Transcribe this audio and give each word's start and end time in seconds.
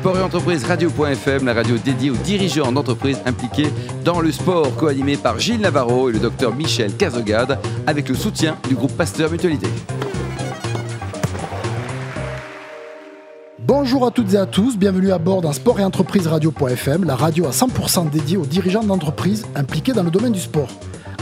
Sport 0.00 0.18
et 0.18 0.22
entreprise 0.22 0.62
radio.fm, 0.64 1.46
la 1.46 1.54
radio 1.54 1.78
dédiée 1.78 2.10
aux 2.10 2.16
dirigeants 2.16 2.70
d'entreprises 2.70 3.18
impliqués 3.24 3.70
dans 4.04 4.20
le 4.20 4.30
sport, 4.30 4.76
co-animé 4.76 5.16
par 5.16 5.38
Gilles 5.38 5.62
Navarro 5.62 6.10
et 6.10 6.12
le 6.12 6.18
docteur 6.18 6.54
Michel 6.54 6.94
Cazogade, 6.94 7.58
avec 7.86 8.10
le 8.10 8.14
soutien 8.14 8.58
du 8.68 8.74
groupe 8.74 8.92
Pasteur 8.92 9.30
Mutualité. 9.30 9.68
Bonjour 13.58 14.06
à 14.06 14.10
toutes 14.10 14.34
et 14.34 14.36
à 14.36 14.44
tous, 14.44 14.76
bienvenue 14.76 15.12
à 15.12 15.18
bord 15.18 15.40
d'un 15.40 15.54
sport 15.54 15.80
et 15.80 15.84
entreprise 15.84 16.26
radio.fm, 16.26 17.04
la 17.04 17.16
radio 17.16 17.46
à 17.46 17.50
100% 17.50 18.10
dédiée 18.10 18.36
aux 18.36 18.44
dirigeants 18.44 18.84
d'entreprises 18.84 19.46
impliqués 19.54 19.94
dans 19.94 20.02
le 20.02 20.10
domaine 20.10 20.32
du 20.32 20.40
sport. 20.40 20.68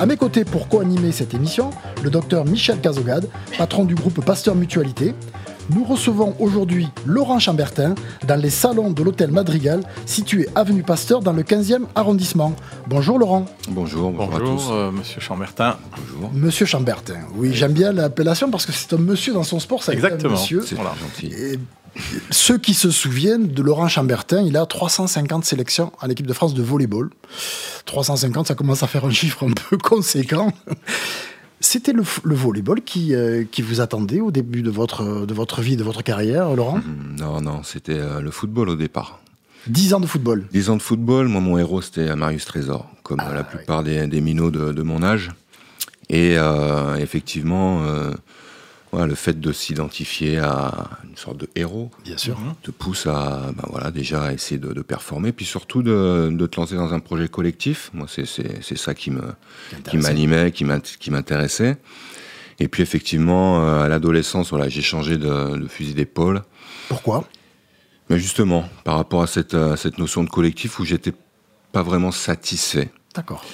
À 0.01 0.07
mes 0.07 0.17
côtés 0.17 0.45
pour 0.45 0.67
co-animer 0.69 1.13
cette 1.13 1.35
émission, 1.35 1.71
le 2.03 2.11
docteur 2.11 2.45
Michel 2.45 2.81
Cazogade, 2.81 3.29
patron 3.57 3.85
du 3.85 3.95
groupe 3.95 4.25
Pasteur 4.25 4.57
Mutualité. 4.57 5.15
Nous 5.71 5.85
recevons 5.85 6.35
aujourd'hui 6.39 6.89
Laurent 7.07 7.39
Chambertin 7.39 7.95
dans 8.27 8.37
les 8.37 8.51
salons 8.51 8.91
de 8.91 9.03
l'hôtel 9.03 9.31
Madrigal, 9.31 9.81
situé 10.05 10.47
avenue 10.55 10.83
Pasteur 10.83 11.21
dans 11.21 11.33
le 11.33 11.43
15e 11.43 11.85
arrondissement. 11.95 12.55
Bonjour 12.87 13.19
Laurent. 13.19 13.47
Bonjour, 13.71 14.11
bonjour, 14.11 14.37
à 14.37 14.41
tous. 14.41 14.69
Euh, 14.71 14.91
monsieur 14.91 15.21
Chambertin. 15.21 15.79
Bonjour. 15.97 16.31
Monsieur 16.35 16.67
Chambertin, 16.67 17.21
oui, 17.35 17.53
j'aime 17.55 17.73
bien 17.73 17.93
l'appellation 17.93 18.51
parce 18.51 18.67
que 18.67 18.73
c'est 18.73 18.93
un 18.93 18.99
monsieur 18.99 19.33
dans 19.33 19.43
son 19.43 19.59
sport, 19.59 19.83
ça 19.83 19.93
Exactement. 19.95 20.33
monsieur. 20.33 20.63
C'est 20.67 20.77
gentil. 20.77 21.33
Et 21.33 21.59
ceux 22.31 22.59
qui 22.59 22.75
se 22.75 22.91
souviennent 22.91 23.47
de 23.49 23.63
Laurent 23.63 23.89
Chambertin, 23.89 24.43
il 24.43 24.57
a 24.59 24.67
350 24.67 25.45
sélections 25.45 25.93
à 26.01 26.09
l'équipe 26.09 26.27
de 26.27 26.33
France 26.35 26.53
de 26.53 26.63
volleyball. 26.63 27.09
350, 27.87 28.49
ça 28.49 28.55
commence 28.55 28.83
à 28.83 28.87
faire 28.87 29.05
un 29.07 29.11
chiffre 29.11 29.47
un 29.47 29.53
peu 29.53 29.79
conséquent. 29.83 30.53
C'était 31.65 31.95
le, 31.95 32.03
le, 32.25 32.35
volleyball 32.35 32.83
qui, 32.83 33.15
euh, 33.15 33.45
qui 33.51 33.63
vous 33.63 33.81
attendait 33.81 34.21
au 34.21 34.31
début 34.31 34.61
de 34.61 34.69
votre, 34.69 35.25
de 35.25 35.33
votre 35.33 35.63
vie, 35.63 35.77
de 35.77 35.83
votre 35.83 36.03
carrière, 36.03 36.55
Laurent? 36.55 36.77
Mmh, 36.77 37.17
Non, 37.21 37.41
non, 37.41 37.63
c'était 37.63 37.99
euh, 37.99 38.21
le 38.21 38.31
football 38.31 38.69
au 38.69 38.77
départ. 38.77 39.21
10 39.69 39.95
ans 39.95 40.01
de 40.01 40.05
football 40.05 40.45
10 40.53 40.69
ans 40.69 40.77
de 40.77 40.83
football, 40.83 41.27
moi 41.29 41.41
mon 41.41 41.57
héros 41.57 41.81
c'était 41.81 42.15
Marius 42.15 42.45
Trésor, 42.45 42.87
comme 43.03 43.19
ah, 43.19 43.33
la 43.33 43.45
plupart 43.45 43.79
oui. 43.79 43.95
des, 43.95 44.07
des, 44.07 44.21
minots 44.21 44.51
de, 44.51 44.73
de, 44.73 44.83
mon 44.83 45.03
âge. 45.03 45.31
Et 46.11 46.35
euh, 46.37 46.97
effectivement, 46.97 47.83
voilà, 48.95 49.09
le 49.09 49.17
fait 49.17 49.41
de 49.41 49.53
s'identifier 49.53 50.39
à 50.39 50.89
une 51.03 51.17
sorte 51.17 51.37
de 51.37 51.49
héros, 51.57 51.91
bien 52.05 52.17
sûr, 52.17 52.39
te 52.63 52.71
pousse 52.71 53.09
à 53.09 53.51
ben 53.57 53.65
voilà, 53.69 53.91
déjà 53.91 54.33
essayer 54.33 54.59
de, 54.59 54.73
de, 54.73 54.83
performer, 54.83 55.33
puis 55.33 55.45
surtout 55.45 55.83
de, 55.83 56.31
de, 56.31 56.47
te 56.47 56.61
lancer 56.61 56.77
dans 56.77 56.95
un 56.95 57.01
projet 57.01 57.27
collectif. 57.27 57.91
Moi, 57.93 58.07
c'est 58.09 58.77
ça 58.77 58.95
qui 58.95 59.11
m'animait, 59.95 60.53
qui 60.53 61.11
m'intéressait. 61.11 61.77
Et 62.61 62.69
puis 62.69 62.85
effectivement, 62.85 63.83
à 63.83 63.89
l'adolescence, 63.89 64.51
voilà, 64.51 64.69
j'ai 64.69 64.83
changé 64.83 65.17
de, 65.17 65.57
de 65.57 65.67
fusil 65.67 65.95
d'épaule. 65.95 66.43
Pourquoi? 66.89 67.29
Mais 68.11 68.21
justement, 68.21 68.69
par 68.85 68.95
rapport 68.95 69.23
à 69.23 69.27
cette, 69.27 69.55
à 69.55 69.77
cette 69.77 69.99
notion 69.99 70.23
de 70.23 70.31
collectif 70.31 70.79
où 70.79 70.85
j'étais 70.85 71.15
pas 71.73 71.83
vraiment 71.83 72.13
satisfait. 72.13 72.91
D'accord. 73.13 73.45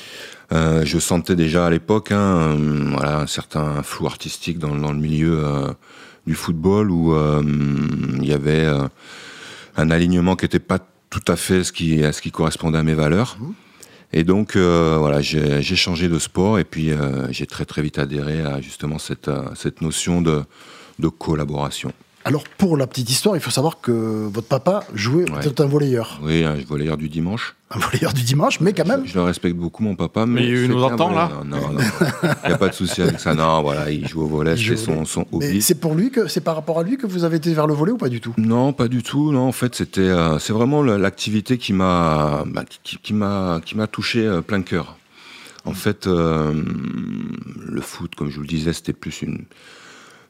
Euh, 0.53 0.85
je 0.85 0.99
sentais 0.99 1.37
déjà 1.37 1.67
à 1.67 1.71
l'époque 1.71 2.11
hein, 2.11 2.57
euh, 2.59 2.91
voilà, 2.91 3.21
un 3.21 3.27
certain 3.29 3.85
flou 3.85 4.07
artistique 4.07 4.59
dans, 4.59 4.75
dans 4.75 4.93
le 4.93 4.99
milieu 4.99 5.45
euh, 5.45 5.73
du 6.27 6.35
football 6.35 6.91
où 6.91 7.15
il 8.21 8.27
y 8.27 8.33
avait 8.33 8.67
un 9.77 9.91
alignement 9.91 10.37
qui 10.37 10.45
n'était 10.45 10.59
pas 10.59 10.79
tout 11.09 11.25
à 11.29 11.37
fait 11.37 11.65
ce 11.65 11.73
qui, 11.73 12.05
à 12.05 12.13
ce 12.13 12.21
qui 12.21 12.31
correspondait 12.31 12.79
à 12.79 12.83
mes 12.83 12.95
valeurs. 12.95 13.37
Mmh. 13.41 13.53
Et 14.13 14.25
donc 14.25 14.57
voilà, 14.57 15.21
j'ai 15.21 15.77
changé 15.77 16.09
de 16.09 16.19
sport 16.19 16.59
et 16.59 16.65
puis 16.65 16.93
j'ai 17.31 17.47
très 17.47 17.65
très 17.65 17.81
vite 17.81 17.99
adhéré 17.99 18.43
à 18.43 18.61
justement 18.61 18.99
cette, 18.99 19.31
cette 19.55 19.81
notion 19.81 20.21
de, 20.21 20.43
de 20.99 21.09
collaboration. 21.09 21.93
Alors, 22.23 22.45
pour 22.59 22.77
la 22.77 22.87
petite 22.87 23.09
histoire, 23.09 23.35
il 23.35 23.41
faut 23.41 23.51
savoir 23.51 23.81
que 23.81 23.93
votre 24.29 24.47
papa 24.47 24.85
jouait, 24.95 25.25
ouais. 25.31 25.47
était 25.47 25.61
un 25.63 25.67
volleyeur. 25.67 26.21
Oui, 26.23 26.45
un 26.45 26.55
volleyeur 26.55 26.99
du 26.99 27.09
dimanche. 27.09 27.57
Un 27.71 27.79
volleyeur 27.79 28.13
du 28.13 28.23
dimanche, 28.23 28.61
mais 28.61 28.75
quand 28.75 28.87
même. 28.87 29.07
Je, 29.07 29.13
je 29.13 29.15
le 29.15 29.23
respecte 29.23 29.57
beaucoup, 29.57 29.83
mon 29.83 29.97
papa. 29.97 30.27
Mais, 30.27 30.43
mais 30.43 30.49
il 30.49 30.69
nous 30.69 30.83
entend, 30.83 31.11
là 31.11 31.31
Non, 31.47 31.57
non, 31.73 31.79
il 32.45 32.49
n'y 32.49 32.55
a 32.55 32.59
pas 32.59 32.69
de 32.69 32.75
souci 32.75 33.01
avec 33.01 33.19
ça. 33.21 33.33
Non, 33.35 33.63
voilà, 33.63 33.91
il 33.91 34.07
joue 34.07 34.23
au 34.23 34.27
volley, 34.27 34.55
c'est 34.57 34.77
son, 34.77 35.07
son 35.07 35.25
hobby. 35.33 35.63
c'est 35.63 35.77
pour 35.81 35.95
lui 35.95 36.11
que, 36.11 36.29
c'est 36.29 36.43
par 36.43 36.57
rapport 36.57 36.79
à 36.79 36.83
lui 36.83 36.99
que 36.99 37.07
vous 37.07 37.25
avez 37.25 37.39
été 37.39 37.55
vers 37.55 37.67
le 37.67 37.73
volley 37.73 37.93
ou 37.93 37.97
pas 37.97 38.11
du 38.11 38.21
tout? 38.21 38.35
Non, 38.37 38.75
pas 38.75 38.89
du 38.89 39.03
tout. 39.03 39.33
Non, 39.33 39.49
en 39.49 39.53
fait, 39.53 39.75
c'était, 39.75 40.03
euh, 40.03 40.39
c'est 40.39 40.53
vraiment 40.53 40.83
l'activité 40.83 41.57
qui 41.57 41.73
m'a, 41.73 42.45
bah, 42.47 42.65
qui, 42.83 42.99
qui 42.99 43.15
m'a, 43.15 43.61
qui 43.65 43.77
m'a 43.79 43.87
touché 43.87 44.27
euh, 44.27 44.43
plein 44.43 44.61
cœur. 44.61 44.99
En 45.65 45.73
fait, 45.75 46.07
euh, 46.07 46.53
le 47.57 47.81
foot, 47.81 48.15
comme 48.15 48.29
je 48.29 48.37
vous 48.37 48.43
le 48.43 48.47
disais, 48.49 48.75
c'était 48.75 48.93
plus 48.93 49.23
une, 49.23 49.45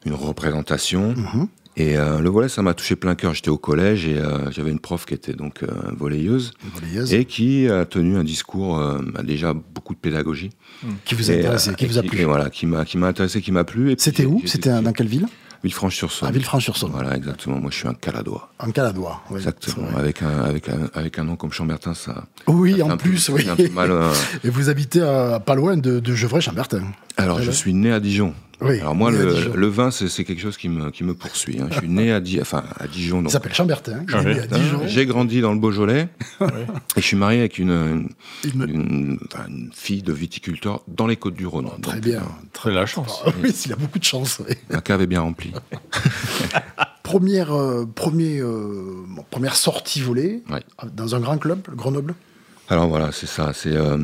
une 0.05 0.15
représentation. 0.15 1.15
Mm 1.17 1.25
-hmm. 1.35 1.47
Et 1.77 1.97
euh, 1.97 2.19
le 2.19 2.29
volet, 2.29 2.49
ça 2.49 2.63
m'a 2.63 2.75
touché 2.75 2.97
plein 2.97 3.15
cœur. 3.15 3.35
J'étais 3.35 3.49
au 3.49 3.59
collège 3.59 4.07
et 4.07 4.19
euh, 4.19 4.51
j'avais 4.51 4.71
une 4.71 4.81
prof 4.81 5.07
qui 5.07 5.15
était 5.15 5.35
donc 5.35 5.63
euh, 5.63 5.69
volleyeuse, 5.97 6.53
volleyeuse, 6.75 7.15
et 7.15 7.25
qui 7.25 7.69
a 7.69 7.85
tenu 7.85 8.17
un 8.17 8.25
discours 8.25 8.79
bah, 9.13 9.23
déjà 9.23 9.53
beaucoup 9.55 9.95
de 9.95 10.01
pédagogie. 10.01 10.51
Qui 11.05 11.15
vous 11.15 11.31
a 11.31 11.35
intéressé, 11.35 11.75
qui 11.75 11.87
vous 11.87 11.99
a 11.99 12.03
plu 12.03 12.21
et 12.21 12.25
Voilà, 12.25 12.51
qui 12.51 12.67
m'a 12.67 12.85
qui 12.85 12.99
m'a 12.99 13.09
intéressé, 13.09 13.41
qui 13.41 13.53
m'a 13.53 13.65
plu. 13.65 13.95
C'était 13.99 14.25
où 14.25 14.43
C'était 14.47 14.71
dans 14.83 14.93
quelle 14.93 15.09
ville? 15.09 15.27
Villefranche-sur-Saône. 15.63 16.29
À 16.29 16.33
Villefranche-sur-Saône. 16.33 16.91
Voilà, 16.93 17.15
exactement. 17.15 17.61
Moi, 17.61 17.71
je 17.71 17.77
suis 17.77 17.89
un 17.89 17.93
caladois. 17.93 18.51
Un 18.61 18.71
caladois, 18.71 19.21
oui. 19.31 19.37
Exactement. 19.37 19.89
Avec 19.95 20.23
un, 20.23 20.41
avec, 20.41 20.71
un, 20.71 20.89
avec 20.95 21.19
un 21.19 21.25
nom 21.25 21.37
comme 21.37 21.53
Chambertin, 21.53 21.93
ça. 21.93 22.25
Oui, 22.47 22.79
ça 22.79 22.87
en 22.87 22.97
plus, 22.97 23.29
oui. 23.29 23.47
Mal, 23.75 23.91
euh... 23.91 24.11
Et 24.45 24.49
vous 24.49 24.71
habitez 24.71 25.01
pas 25.45 25.55
loin 25.55 25.77
de, 25.77 26.01
de 26.01 26.15
Gevrey-Chambertin. 26.15 26.85
Alors, 27.23 27.37
Voilà. 27.37 27.51
je 27.51 27.57
suis 27.57 27.75
né 27.75 27.93
à 27.93 28.01
Dijon. 28.01 28.35
Oui, 28.63 28.79
Alors, 28.81 28.95
moi, 28.95 29.11
le, 29.11 29.67
vin, 29.69 29.91
c'est 29.91 30.23
quelque 30.25 30.43
chose 30.43 30.59
qui 30.59 30.69
me, 30.69 30.91
qui 30.91 31.03
me 31.03 31.15
poursuit. 31.15 31.59
hein. 31.61 31.69
Je 31.71 31.79
suis 31.79 31.89
né 31.89 32.13
à, 32.13 32.21
Di... 32.21 32.39
enfin, 32.43 32.63
à 32.79 32.87
Dijon. 32.87 33.23
Il 33.25 33.31
s'appelle 33.31 33.55
Chambertin. 33.55 34.05
J'ai 34.87 35.07
grandi 35.07 35.41
dans 35.41 35.55
le 35.55 35.59
Beaujolais 35.59 36.09
Ouais. 36.43 36.49
et 36.97 37.01
je 37.01 37.07
suis 37.07 37.17
marié 37.17 37.41
avec 37.41 37.59
une, 37.59 37.71
une, 37.71 38.09
Une- 38.53 38.69
une- 38.69 39.19
enfin, 39.33 39.45
une 39.49 39.71
fille 39.75 40.03
de 40.03 40.13
viticulteur 40.13 40.83
dans 40.89 41.07
les 41.07 41.17
Côtes-du-Rhône. 41.17 41.69
Très 41.81 41.95
Donc, 41.95 42.05
bien. 42.05 42.23
Très 42.53 42.71
la 42.71 42.85
chance. 42.85 43.23
Ah 43.25 43.31
oui, 43.43 43.51
il 43.65 43.73
a 43.73 43.77
beaucoup 43.77 43.99
de 43.99 44.05
chance. 44.05 44.43
oui. 44.47 44.55
La 44.69 44.83
cave 44.83 45.01
est 45.01 45.07
bien 45.07 45.23
remplie. 45.23 45.53
Première, 47.03 47.53
euh, 47.53 47.87
premier, 47.87 48.39
euh, 48.41 49.03
bon, 49.09 49.25
première 49.31 49.57
sortie 49.57 50.01
volée 50.01 50.43
Ouais. 50.51 50.63
dans 50.95 51.15
un 51.15 51.21
grand 51.21 51.39
club, 51.39 51.61
Grenoble? 51.75 52.15
Alors 52.69 52.87
voilà, 52.89 53.11
c'est 53.11 53.27
ça. 53.27 53.53
C'est 53.53 53.75
euh, 53.75 53.97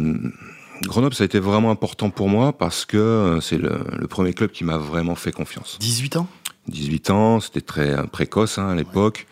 Grenoble, 0.83 1.15
ça 1.15 1.25
a 1.25 1.27
été 1.27 1.39
vraiment 1.39 1.71
important 1.71 2.11
pour 2.11 2.29
moi 2.29 2.53
parce 2.57 2.85
que 2.85 2.97
euh, 2.97 3.41
c'est 3.41 3.59
le, 3.59 3.81
le 3.99 4.07
premier 4.07 4.33
club 4.33 4.51
qui 4.51 4.65
m'a 4.65 4.79
vraiment 4.79 5.15
fait 5.15 5.33
confiance. 5.33 5.79
18 5.81 6.17
ans? 6.17 6.29
18 6.69 7.11
ans, 7.11 7.41
c'était 7.41 7.61
très 7.61 7.91
euh, 7.91 8.03
précoce 8.05 8.59
hein, 8.59 8.69
à 8.69 8.75
l'époque. 8.75 9.27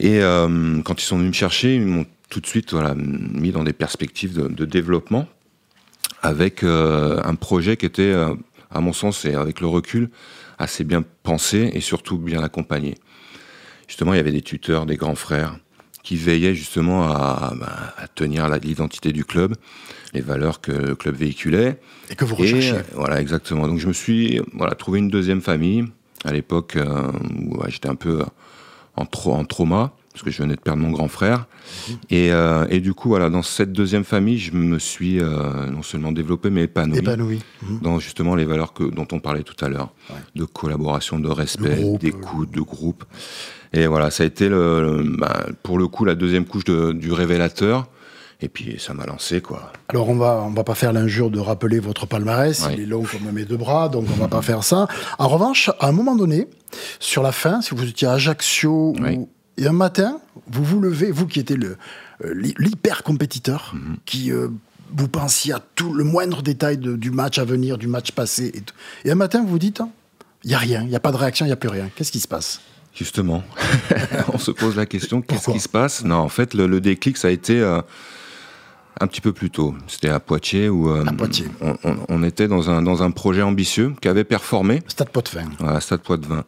Et 0.00 0.20
euh, 0.20 0.80
quand 0.82 1.00
ils 1.00 1.04
sont 1.04 1.18
venus 1.18 1.30
me 1.30 1.34
chercher, 1.34 1.74
ils 1.74 1.86
m'ont 1.86 2.06
tout 2.30 2.40
de 2.40 2.46
suite 2.46 2.72
voilà, 2.72 2.94
mis 2.94 3.50
dans 3.50 3.64
des 3.64 3.72
perspectives 3.72 4.34
de, 4.34 4.48
de 4.48 4.64
développement 4.64 5.26
avec 6.22 6.62
euh, 6.62 7.20
un 7.24 7.34
projet 7.34 7.76
qui 7.76 7.86
était, 7.86 8.02
euh, 8.02 8.34
à 8.70 8.80
mon 8.80 8.92
sens, 8.92 9.24
et 9.24 9.34
avec 9.34 9.60
le 9.60 9.66
recul, 9.66 10.10
assez 10.58 10.84
bien 10.84 11.04
pensé 11.22 11.70
et 11.74 11.80
surtout 11.80 12.18
bien 12.18 12.42
accompagné. 12.42 12.96
Justement, 13.86 14.12
il 14.14 14.16
y 14.16 14.20
avait 14.20 14.32
des 14.32 14.42
tuteurs, 14.42 14.86
des 14.86 14.96
grands 14.96 15.14
frères 15.14 15.58
qui 16.08 16.16
veillaient 16.16 16.54
justement 16.54 17.02
à, 17.12 17.52
bah, 17.60 17.92
à 17.98 18.08
tenir 18.08 18.48
l'identité 18.60 19.12
du 19.12 19.26
club, 19.26 19.54
les 20.14 20.22
valeurs 20.22 20.62
que 20.62 20.72
le 20.72 20.94
club 20.94 21.14
véhiculait. 21.16 21.78
et 22.08 22.14
que 22.14 22.24
vous 22.24 22.34
recherchiez. 22.34 22.72
euh, 22.78 22.82
voilà, 22.94 23.20
exactement. 23.20 23.68
Donc 23.68 23.78
je 23.78 23.86
me 23.88 23.92
suis 23.92 24.40
voilà, 24.54 24.74
trouvé 24.74 25.00
une 25.00 25.10
deuxième 25.10 25.42
famille 25.42 25.84
à 26.24 26.32
l'époque 26.32 26.76
euh, 26.76 27.12
où 27.46 27.58
ouais, 27.58 27.70
j'étais 27.70 27.90
un 27.90 27.94
peu 27.94 28.22
en, 28.96 29.04
trau- 29.04 29.34
en 29.34 29.44
trauma 29.44 29.92
parce 30.14 30.24
que 30.24 30.30
je 30.30 30.42
venais 30.42 30.56
de 30.56 30.60
perdre 30.60 30.82
mon 30.82 30.90
grand 30.90 31.08
frère. 31.08 31.46
Et, 32.08 32.32
euh, 32.32 32.66
et 32.70 32.80
du 32.80 32.94
coup, 32.94 33.08
voilà, 33.10 33.28
dans 33.28 33.42
cette 33.42 33.70
deuxième 33.72 34.02
famille, 34.04 34.38
je 34.38 34.52
me 34.52 34.78
suis 34.78 35.20
euh, 35.20 35.66
non 35.66 35.82
seulement 35.82 36.10
développé, 36.10 36.48
mais 36.48 36.62
épanoui 36.64 36.98
Épanoui. 37.00 37.38
Mhm. 37.62 37.80
dans 37.82 37.98
justement 38.00 38.34
les 38.34 38.46
valeurs 38.46 38.72
que, 38.72 38.82
dont 38.84 39.06
on 39.12 39.20
parlait 39.20 39.42
tout 39.44 39.62
à 39.62 39.68
l'heure, 39.68 39.92
Ouais. 40.10 40.16
de 40.34 40.44
collaboration, 40.46 41.18
de 41.20 41.28
respect, 41.28 41.84
d'écoute, 42.00 42.50
de 42.50 42.62
groupe. 42.62 43.04
Et 43.72 43.86
voilà, 43.86 44.10
ça 44.10 44.22
a 44.22 44.26
été 44.26 44.48
le, 44.48 44.80
le- 45.02 45.16
bah, 45.18 45.46
pour 45.62 45.78
le 45.78 45.86
coup 45.88 46.04
la 46.04 46.14
deuxième 46.14 46.44
couche 46.46 46.64
de- 46.64 46.92
du 46.92 47.12
révélateur. 47.12 47.88
Et 48.40 48.48
puis 48.48 48.76
ça 48.78 48.94
m'a 48.94 49.04
lancé 49.04 49.40
quoi. 49.40 49.72
Alors 49.88 50.08
on 50.08 50.14
va 50.14 50.44
on 50.46 50.50
va 50.50 50.62
pas 50.62 50.76
faire 50.76 50.92
l'injure 50.92 51.28
de 51.28 51.40
rappeler 51.40 51.80
votre 51.80 52.06
palmarès, 52.06 52.68
il 52.72 52.80
est 52.82 52.86
long 52.86 53.02
comme 53.02 53.32
mes 53.32 53.44
deux 53.44 53.56
bras, 53.56 53.88
donc 53.88 54.04
on 54.12 54.16
va 54.16 54.28
pas 54.28 54.42
faire 54.42 54.62
ça. 54.62 54.86
En 55.18 55.26
revanche, 55.26 55.70
à 55.80 55.88
un 55.88 55.92
moment 55.92 56.14
donné, 56.14 56.46
sur 57.00 57.24
la 57.24 57.32
fin, 57.32 57.60
si 57.62 57.74
vous 57.74 57.82
étiez 57.88 58.06
à 58.06 58.12
Ajaccio 58.12 58.94
Oui. 59.00 59.16
ou- 59.16 59.28
et 59.56 59.66
un 59.66 59.72
matin, 59.72 60.20
vous 60.46 60.62
vous 60.62 60.80
levez, 60.80 61.10
vous 61.10 61.26
qui 61.26 61.40
étiez 61.40 61.56
le 61.56 61.76
euh, 62.24 62.32
l'hy- 62.34 62.54
l'hyper 62.58 63.02
compétiteur, 63.02 63.72
Mhm. 63.74 63.96
qui 64.06 64.30
euh, 64.30 64.46
vous 64.96 65.08
pensiez 65.08 65.52
à 65.52 65.60
tout 65.74 65.92
le 65.92 66.04
moindre 66.04 66.40
détail 66.42 66.78
de- 66.78 66.94
du 66.94 67.10
match 67.10 67.38
à 67.40 67.44
venir, 67.44 67.76
du 67.76 67.88
match 67.88 68.12
passé, 68.12 68.52
et, 68.54 68.60
tout. 68.60 68.74
et 69.04 69.10
un 69.10 69.14
matin 69.16 69.40
vous 69.42 69.48
vous 69.48 69.58
dites, 69.58 69.82
il 70.44 70.52
y 70.52 70.54
a 70.54 70.58
rien, 70.58 70.82
il 70.84 70.90
y 70.90 70.96
a 70.96 71.00
pas 71.00 71.10
de 71.10 71.16
réaction, 71.16 71.44
il 71.44 71.48
y 71.48 71.52
a 71.52 71.56
plus 71.56 71.68
rien. 71.70 71.90
Qu'est-ce 71.96 72.12
qui 72.12 72.20
se 72.20 72.28
passe? 72.28 72.60
Justement, 72.94 73.44
on 74.32 74.38
se 74.38 74.50
pose 74.50 74.76
la 74.76 74.86
question 74.86 75.20
qu'est-ce 75.22 75.50
qui 75.50 75.60
se 75.60 75.68
passe? 75.68 76.04
Non, 76.04 76.16
en 76.16 76.28
fait, 76.28 76.54
le, 76.54 76.66
le 76.66 76.80
déclic, 76.80 77.16
ça 77.16 77.28
a 77.28 77.30
été 77.30 77.60
euh, 77.60 77.80
un 79.00 79.06
petit 79.06 79.20
peu 79.20 79.32
plus 79.32 79.50
tôt. 79.50 79.74
C'était 79.86 80.08
à 80.08 80.18
Poitiers 80.20 80.68
où 80.68 80.90
euh, 80.90 81.04
À 81.06 81.12
Poitiers. 81.12 81.46
On, 81.60 81.76
on- 81.84 81.96
on 82.08 82.22
était 82.24 82.48
dans 82.48 82.70
un, 82.70 82.82
dans 82.82 83.02
un 83.02 83.10
projet 83.12 83.42
ambitieux 83.42 83.94
qui 84.00 84.08
avait 84.08 84.24
performé 84.24 84.82
Stade 84.88 85.10
Poitvin. 85.10 85.44
à 85.64 85.80
Stade 85.80 86.00
Poitvin. 86.00 86.44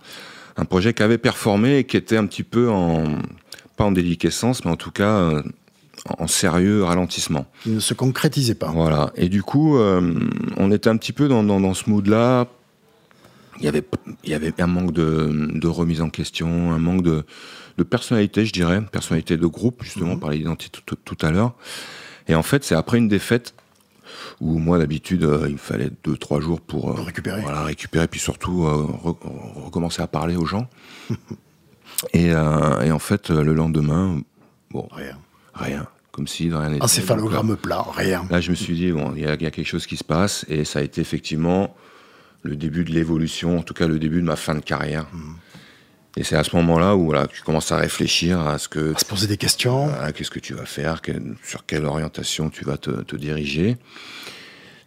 Un 0.57 0.65
projet 0.65 0.93
qui 0.93 1.03
avait 1.05 1.19
performé 1.19 1.79
et 1.79 1.85
qui 1.85 1.97
était 1.97 2.17
un 2.17 2.27
petit 2.27 2.43
peu 2.43 2.69
en 2.69 3.05
pas 3.77 3.85
en 3.85 3.93
déliquescence, 3.93 4.65
mais 4.65 4.71
en 4.73 4.77
tout 4.77 4.91
cas 4.91 5.09
euh, 5.09 5.43
en 6.19 6.27
sérieux 6.27 6.83
ralentissement. 6.83 7.47
Qui 7.63 7.71
ne 7.71 7.81
se 7.81 7.95
concrétisait 7.95 8.55
pas. 8.57 8.71
Voilà. 8.75 9.11
Et 9.15 9.29
du 9.29 9.43
coup, 9.43 9.79
on 9.79 10.71
était 10.73 10.91
un 10.91 10.97
petit 10.97 11.13
peu 11.13 11.29
dans, 11.29 11.43
dans, 11.45 11.75
ce 11.75 11.89
mood-là. 11.89 12.47
Il 13.61 13.67
y 13.67 13.69
avait, 13.69 13.85
il 14.25 14.31
y 14.31 14.35
avait 14.35 14.61
un 14.61 14.67
manque 14.67 14.93
de, 14.93 15.51
de 15.55 15.69
remise 15.69 16.01
en 16.01 16.11
question, 16.11 16.73
un 16.73 16.79
manque 16.79 17.03
de, 17.03 17.25
de 17.79 17.83
personnalité, 17.83 18.47
je 18.47 18.53
dirais, 18.53 18.81
personnalité 18.91 19.37
de 19.37 19.47
groupe, 19.47 19.83
justement, 19.83 20.15
mhm. 20.15 20.21
par 20.21 20.31
l'identité 20.31 20.81
tout, 20.85 20.97
tout, 20.97 21.19
à 21.21 21.31
l'heure. 21.31 21.55
Et 22.29 22.35
en 22.35 22.43
fait, 22.43 22.65
c'est 22.65 22.75
après 22.75 22.99
une 22.99 23.09
défaite 23.09 23.55
où 24.41 24.59
moi, 24.59 24.79
d'habitude, 24.79 25.25
euh, 25.25 25.45
il 25.47 25.55
me 25.55 25.59
fallait 25.59 25.91
deux, 26.05 26.17
trois 26.17 26.41
jours 26.41 26.61
pour, 26.61 26.97
récupérer. 27.05 27.43
Voilà, 27.43 27.63
récupérer, 27.63 28.09
puis 28.09 28.21
surtout 28.21 28.65
recommencer 28.65 30.03
à 30.03 30.07
parler 30.07 30.37
aux 30.37 30.47
gens. 30.47 30.69
et, 32.15 32.29
et, 32.29 32.35
en 32.93 32.99
fait, 32.99 33.31
le 33.31 33.53
lendemain, 33.53 34.21
bon, 34.71 34.89
rien 34.93 35.19
Rien. 35.55 35.87
Comme 36.13 36.27
si 36.27 36.49
dans 36.49 36.61
rien 36.61 36.71
n'était. 36.71 36.83
Encéphalogramme 36.83 37.57
plat, 37.57 37.85
rien. 37.95 38.27
Là, 38.31 38.41
je 38.41 38.51
me 38.51 38.57
suis 38.57 38.75
dit, 38.75 38.91
bon, 38.93 39.13
il 39.15 39.23
y, 39.23 39.27
a 39.27 39.37
quelque 39.37 39.65
chose 39.65 39.87
qui 39.87 39.97
se 39.97 40.05
passe, 40.05 40.45
et 40.49 40.65
ça 40.65 40.81
a 40.81 40.83
été 40.83 41.01
effectivement 41.01 41.75
le 42.43 42.57
début 42.57 42.85
de 42.85 42.91
l'évolution, 42.93 43.59
en 43.59 43.63
tout 43.63 43.75
cas 43.75 43.87
le 43.87 43.99
début 43.99 44.21
de 44.21 44.27
ma 44.27 44.37
fin 44.37 44.55
de 44.55 44.61
carrière. 44.61 45.07
Hmm. 45.13 45.35
Et 46.17 46.25
c'est 46.25 46.37
à 46.37 46.43
ce 46.43 46.57
moment-là 46.57 46.97
où 46.97 47.05
voilà, 47.05 47.29
tu 47.29 47.43
commences 47.43 47.71
à 47.71 47.77
réfléchir 47.77 48.41
à 48.41 48.59
ce 48.59 48.69
que. 48.69 48.95
À 48.95 48.99
se 48.99 49.05
poser 49.05 49.29
des 49.29 49.37
questions. 49.37 49.93
Qu'est-ce 50.15 50.31
que 50.31 50.41
tu 50.41 50.55
vas 50.55 50.67
faire, 50.67 51.01
sur 51.45 51.65
quelle 51.67 51.85
orientation 51.85 52.51
tu 52.51 52.65
vas 52.65 52.79
te, 52.79 52.91
te 52.91 53.17
diriger 53.17 53.77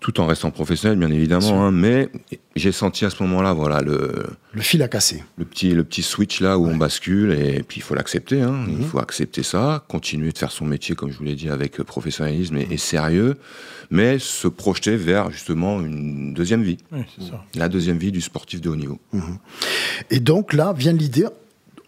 tout 0.04 0.20
en 0.20 0.28
restant 0.28 0.52
professionnel, 0.52 1.00
bien 1.00 1.10
évidemment. 1.10 1.66
Hein, 1.66 1.72
mais 1.72 2.10
j'ai 2.58 2.74
senti 2.74 3.06
à 3.06 3.10
ce 3.10 3.24
moment-là, 3.24 3.54
voilà, 3.54 3.82
le 3.82 4.12
le 4.52 4.62
fil 4.62 4.84
a 4.84 4.90
cassé. 4.90 5.24
Le 5.38 5.46
petit 5.46 5.70
le 5.70 5.84
petit 5.86 6.04
switch 6.04 6.42
là 6.42 6.60
où 6.60 6.68
on 6.68 6.76
bascule 6.76 7.32
et 7.32 7.64
puis 7.64 7.80
il 7.80 7.84
faut 7.84 7.96
l'accepter. 7.96 8.42
Hein, 8.42 8.66
Il 8.68 8.80
mhm. 8.80 8.84
faut 8.84 9.00
accepter 9.00 9.44
ça, 9.44 9.86
continuer 9.88 10.32
de 10.34 10.38
faire 10.38 10.52
son 10.52 10.66
métier 10.66 10.94
comme 10.94 11.10
je 11.10 11.18
vous 11.18 11.24
l'ai 11.24 11.36
dit 11.36 11.50
avec 11.50 11.82
professionnalisme 11.82 12.58
et, 12.58 12.78
sérieux, 12.78 13.38
mais 13.90 14.20
se 14.20 14.50
projeter 14.50 14.98
vers 14.98 15.32
justement 15.32 15.80
une 15.80 16.34
deuxième 16.34 16.64
vie. 16.64 16.78
Oui, 16.92 17.04
ça. 17.20 17.44
La 17.56 17.70
deuxième 17.70 17.98
vie 17.98 18.12
du 18.12 18.22
sportif 18.22 18.60
de 18.60 18.70
haut 18.70 18.76
niveau. 18.76 19.00
Mhm. 19.14 19.38
Et 20.12 20.20
donc 20.20 20.52
là 20.52 20.74
vient 20.74 20.94
l'idée 20.94 21.28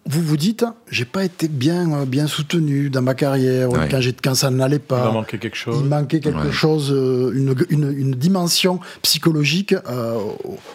vous 0.07 0.21
vous 0.21 0.37
dites, 0.37 0.63
j'ai 0.91 1.05
pas 1.05 1.25
été 1.25 1.47
bien, 1.47 1.91
euh, 1.91 2.05
bien 2.05 2.27
soutenu 2.27 2.91
dans 2.91 3.01
ma 3.01 3.15
carrière, 3.15 3.69
quand, 3.69 3.99
quand, 4.23 4.35
ça 4.35 4.51
n'allait 4.51 4.77
pas. 4.77 5.07
Il 5.09 5.13
manquait 5.13 5.39
quelque 5.39 5.57
chose. 5.57 5.79
Il 5.81 5.89
manquait 5.89 6.19
quelque 6.19 6.51
chose, 6.51 6.91
euh, 6.91 7.31
une, 7.33 7.55
une, 7.97 8.11
dimension 8.11 8.79
psychologique 9.01 9.73
euh, 9.73 10.19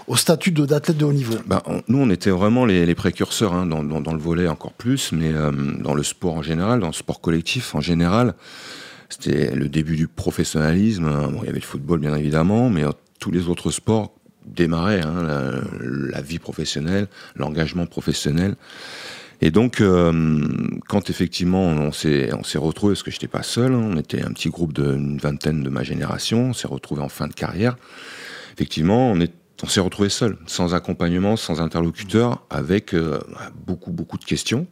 au 0.08 0.16
statut 0.16 0.50
d'athlète 0.50 0.96
de 0.96 1.04
haut 1.04 1.12
niveau. 1.12 1.34
Ben, 1.46 1.62
nous, 1.86 1.98
on 1.98 2.10
était 2.10 2.30
vraiment 2.30 2.66
les, 2.66 2.84
les 2.84 2.94
précurseurs 2.96 3.54
hein, 3.54 3.66
dans, 3.66 3.84
dans, 3.84 4.12
le 4.12 4.18
volet 4.18 4.48
encore 4.48 4.72
plus, 4.72 5.12
mais 5.12 5.32
dans 5.78 5.94
le 5.94 6.02
sport 6.02 6.34
en 6.34 6.42
général, 6.42 6.80
dans 6.80 6.88
le 6.88 6.92
sport 6.92 7.20
collectif 7.20 7.74
en 7.76 7.80
général. 7.80 8.34
C'était 9.08 9.54
le 9.54 9.68
début 9.68 9.96
du 9.96 10.08
professionnalisme. 10.08 11.04
Bon, 11.04 11.40
il 11.42 11.46
y 11.46 11.48
avait 11.48 11.58
le 11.58 11.64
football, 11.64 12.00
bien 12.00 12.16
évidemment, 12.16 12.68
mais 12.68 12.82
tous 13.20 13.30
les 13.30 13.48
autres 13.48 13.70
sports 13.70 14.12
démarraient, 14.46 15.02
hein, 15.04 15.22
la, 15.22 15.52
la, 16.10 16.22
vie 16.22 16.38
professionnelle, 16.38 17.06
l'engagement 17.36 17.86
professionnel. 17.86 18.56
Et 19.42 19.50
donc, 19.50 19.80
euh, 19.80 20.46
quand 20.88 21.08
effectivement 21.08 21.62
on 21.62 21.92
s'est 21.92 22.30
on 22.34 22.44
s'est 22.44 22.58
retrouvé, 22.58 22.92
parce 22.92 23.02
que 23.02 23.10
j'étais 23.10 23.28
pas 23.28 23.42
seul, 23.42 23.72
hein, 23.72 23.90
on 23.92 23.96
était 23.96 24.22
un 24.22 24.32
petit 24.32 24.50
groupe 24.50 24.74
d'une 24.74 25.18
vingtaine 25.18 25.62
de 25.62 25.70
ma 25.70 25.82
génération, 25.82 26.50
on 26.50 26.52
s'est 26.52 26.68
retrouvé 26.68 27.02
en 27.02 27.08
fin 27.08 27.26
de 27.26 27.32
carrière. 27.32 27.76
Effectivement, 28.52 29.10
on 29.10 29.20
est 29.20 29.32
on 29.62 29.66
s'est 29.66 29.80
retrouvé 29.80 30.08
seul, 30.08 30.38
sans 30.46 30.74
accompagnement, 30.74 31.36
sans 31.36 31.60
interlocuteur, 31.60 32.44
avec 32.50 32.94
euh, 32.94 33.20
beaucoup 33.66 33.92
beaucoup 33.92 34.18
de 34.18 34.24
questions. 34.24 34.66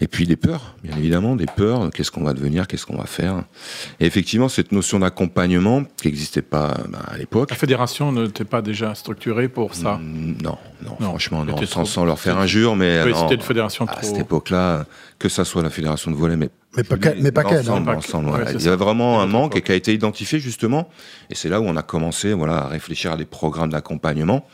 Et 0.00 0.08
puis 0.08 0.26
des 0.26 0.36
peurs, 0.36 0.74
bien 0.82 0.96
évidemment, 0.96 1.36
des 1.36 1.46
peurs. 1.46 1.90
Qu'est-ce 1.90 2.10
qu'on 2.10 2.24
va 2.24 2.32
devenir 2.32 2.66
Qu'est-ce 2.66 2.84
qu'on 2.84 2.96
va 2.96 3.06
faire. 3.06 3.44
Et 4.00 4.06
effectivement, 4.06 4.48
cette 4.48 4.72
notion 4.72 4.98
d'accompagnement 4.98 5.84
qui 5.84 6.08
n'existait 6.08 6.42
pas 6.42 6.76
bah, 6.88 6.98
à 7.06 7.16
l'époque. 7.16 7.50
La 7.50 7.56
fédération 7.56 8.10
n'était 8.10 8.44
pas 8.44 8.60
déjà 8.60 8.94
structurée 8.94 9.48
pour 9.48 9.74
ça. 9.74 10.00
Non, 10.02 10.58
non, 10.82 10.96
franchement, 11.00 11.44
non, 11.44 11.56
sans, 11.64 12.04
leur 12.04 12.18
faire 12.18 12.38
injure, 12.38 12.74
mais 12.74 13.04
c'était 13.14 13.36
une 13.36 13.40
fédération 13.40 13.86
trop... 13.86 13.98
à 13.98 14.02
cette 14.02 14.18
époque-là, 14.18 14.84
que 15.18 15.28
ça 15.28 15.44
soit 15.44 15.62
la 15.62 15.70
fédération 15.70 16.10
de 16.10 16.16
volley, 16.16 16.36
mais 16.36 16.50
mais 16.76 16.82
pas 16.82 16.96
mais 17.20 17.30
pas 17.30 17.44
ensemble, 17.44 17.90
ensemble, 17.90 18.30
Il 18.52 18.62
y 18.62 18.66
avait 18.66 18.76
vraiment 18.76 19.20
un 19.20 19.26
manque 19.26 19.54
et 19.56 19.62
qui 19.62 19.70
a 19.70 19.76
été 19.76 19.94
identifié 19.94 20.40
justement. 20.40 20.88
Et 21.30 21.36
c'est 21.36 21.48
là 21.48 21.60
où 21.60 21.64
on 21.64 21.76
a 21.76 21.82
commencé, 21.82 22.32
voilà, 22.32 22.64
à 22.64 22.66
réfléchir 22.66 23.12
à 23.12 23.16
des 23.16 23.24
programmes 23.24 23.70
d'accompagnement 23.70 24.44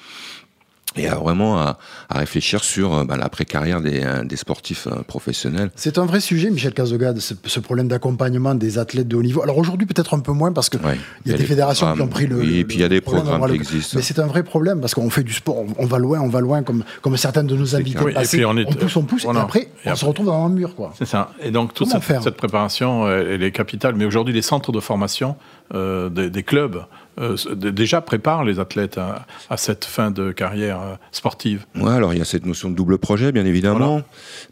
et 0.96 1.08
à 1.08 1.14
vraiment 1.14 1.58
à, 1.58 1.78
à, 2.08 2.18
réfléchir 2.18 2.64
sur 2.64 3.04
bah, 3.04 3.16
l'après-carrière 3.16 3.80
des, 3.80 4.02
euh, 4.02 4.24
des, 4.24 4.36
sportifs 4.36 4.86
euh, 4.86 5.02
professionnels. 5.06 5.70
C'est 5.76 5.98
un 5.98 6.06
vrai 6.06 6.20
sujet, 6.20 6.50
Michel 6.50 6.72
Cazogade, 6.72 7.18
ce, 7.20 7.34
ce 7.44 7.60
problème 7.60 7.88
d'accompagnement 7.88 8.54
des 8.54 8.78
athlètes 8.78 9.08
de 9.08 9.16
haut 9.16 9.22
niveau. 9.22 9.42
Alors 9.42 9.58
aujourd'hui, 9.58 9.86
peut-être 9.86 10.14
un 10.14 10.20
peu 10.20 10.32
moins 10.32 10.52
parce 10.52 10.68
qu'il 10.68 10.80
y, 11.26 11.30
y, 11.30 11.34
a 11.34 11.36
des 11.36 11.44
fédérations 11.44 11.94
qui 11.94 12.02
ont 12.02 12.08
pris 12.08 12.26
le. 12.26 12.36
Oui, 12.36 12.58
et 12.58 12.64
puis 12.64 12.78
il 12.78 12.80
y 12.80 12.84
a 12.84 12.88
des 12.88 13.00
programmes 13.00 13.46
qui 13.48 13.54
existent. 13.54 13.96
Mais 13.96 14.02
c'est 14.02 14.18
un 14.18 14.26
vrai 14.26 14.42
problème 14.42 14.80
parce 14.80 14.94
qu'on 14.94 15.10
fait 15.10 15.22
du 15.22 15.32
sport, 15.32 15.64
on, 15.78 15.86
va 15.86 15.98
loin, 15.98 16.20
on 16.20 16.28
va 16.28 16.40
loin, 16.40 16.62
comme, 16.62 16.84
comme 17.02 17.16
certains 17.16 17.44
de 17.44 17.54
nos 17.54 17.76
invités 17.76 18.02
oui, 18.02 18.12
passés, 18.12 18.44
on, 18.44 18.56
est, 18.56 18.66
on, 18.66 18.72
pousse, 18.72 18.96
on 18.96 19.02
pousse, 19.02 19.24
et 19.24 19.36
après, 19.36 19.68
on 19.86 19.94
se 19.94 20.04
retrouve 20.04 20.26
dans 20.26 20.44
un 20.44 20.48
mur. 20.48 20.74
C'est 20.98 21.06
ça. 21.06 21.32
Et 21.40 21.50
donc 21.50 21.74
toute 21.74 21.88
cette, 21.88 22.22
cette, 22.22 22.36
préparation, 22.36 23.08
elle 23.08 23.42
est 23.42 23.52
capitale. 23.52 23.94
Mais 23.96 24.04
aujourd'hui, 24.04 24.34
les 24.34 24.42
centres 24.42 24.72
de 24.72 24.80
formation 24.80 25.36
des, 25.72 26.30
des, 26.30 26.42
clubs 26.42 26.84
euh, 27.20 27.36
déjà 27.54 28.00
préparent 28.00 28.44
les 28.44 28.60
athlètes 28.60 28.96
à, 28.96 29.26
à, 29.50 29.56
cette 29.56 29.84
fin 29.84 30.10
de 30.10 30.32
carrière 30.32 30.80
euh, 30.80 30.94
sportive. 31.12 31.66
Ouais, 31.74 31.92
alors 31.92 32.14
il 32.14 32.18
y 32.18 32.22
a 32.22 32.24
cette 32.24 32.46
notion 32.46 32.70
de 32.70 32.74
double 32.74 32.98
projet, 32.98 33.30
bien 33.30 33.44
évidemment, 33.44 34.02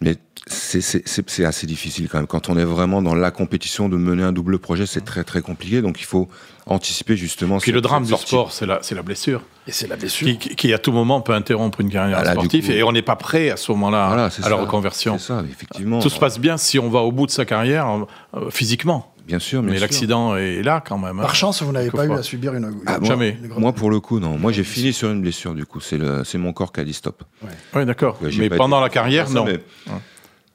mais 0.01 0.17
c'est 0.47 1.45
assez 1.45 1.67
difficile 1.67 2.09
quand 2.09 2.19
même. 2.19 2.27
Quand 2.27 2.49
on 2.49 2.59
est 2.59 2.65
vraiment 2.65 3.01
dans 3.01 3.15
la 3.15 3.31
compétition, 3.31 3.89
de 3.89 3.97
mener 3.97 4.23
un 4.23 4.33
double 4.33 4.59
projet, 4.59 4.87
c'est 4.87 5.05
très 5.05 5.25
très 5.25 5.41
compliqué. 5.41 5.83
Donc 5.83 6.01
il 6.01 6.05
faut 6.05 6.29
anticiper 6.67 7.17
justement. 7.17 7.59
Puis 7.59 7.73
le 7.73 7.81
drame 7.81 8.05
du 8.05 8.15
sport, 8.15 8.53
c'est 8.53 8.67
la, 8.67 8.81
la 8.91 9.03
blessure. 9.03 9.43
Et 9.67 9.73
c'est 9.73 9.87
la 9.87 9.97
blessure. 9.97 10.27
Qui, 10.27 10.39
qui, 10.39 10.73
à 10.73 10.79
tout 10.79 10.93
moment 10.93 11.21
peut 11.21 11.35
interrompre 11.35 11.81
une 11.81 11.91
carrière 11.91 12.19
ah, 12.21 12.33
sportive 12.33 12.71
et 12.71 12.83
on 12.83 12.93
n'est 12.93 13.03
pas 13.03 13.17
prêt 13.17 13.51
à 13.51 13.57
ce 13.57 13.71
moment-là 13.73 14.09
voilà, 14.09 14.31
à 14.43 14.49
la 14.49 14.57
reconversion. 14.57 15.19
C'est 15.19 15.29
ça, 15.29 15.43
effectivement. 15.51 16.01
Tout 16.01 16.11
se 16.11 16.19
passe 16.19 16.39
bien 16.39 16.57
si 16.57 16.79
on 16.79 16.89
va 16.89 17.01
au 17.01 17.13
bout 17.13 17.27
de 17.27 17.31
sa 17.31 17.45
carrière 17.45 17.87
euh, 18.35 18.51
physiquement. 18.51 19.15
Bien 19.29 19.39
sûr, 19.39 19.63
mais 19.63 19.79
l'accident 19.79 20.37
est 20.37 20.63
là 20.63 20.83
quand 20.85 20.97
même. 20.97 21.19
Hein. 21.19 21.23
Par 21.23 21.35
chance, 21.35 21.63
vous 21.63 21.71
n'avez 21.71 21.91
pas 21.91 22.07
eu 22.07 22.13
à 22.13 22.23
subir 22.23 22.55
une. 22.55 22.75
Ah, 22.87 22.99
jamais. 23.03 23.37
Moi, 23.59 23.75
pour 23.75 23.91
le 23.91 24.01
coup, 24.01 24.21
non. 24.21 24.39
Moi, 24.39 24.53
j'ai 24.53 24.65
fini 24.65 24.95
sur 24.95 25.11
une 25.11 25.21
blessure. 25.21 25.55
Du 25.55 25.67
coup, 25.67 25.81
c'est 25.81 26.39
mon 26.39 26.53
corps 26.55 26.73
qui 26.73 26.81
a 26.81 26.85
dit 26.85 26.95
stop. 26.95 27.23
Oui, 27.43 27.51
ouais, 27.75 27.85
d'accord. 27.85 28.19
mais 28.39 28.49
pendant 28.49 28.81
la 28.81 28.89
carrière, 28.89 29.29
non. 29.31 29.47